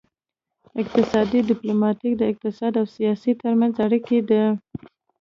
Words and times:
اقتصادي 0.81 1.39
ډیپلوماسي 1.49 2.11
د 2.15 2.21
اقتصاد 2.31 2.73
او 2.81 2.85
سیاست 2.95 3.35
ترمنځ 3.43 3.75
اړیکه 3.85 4.17
ده 4.29 4.43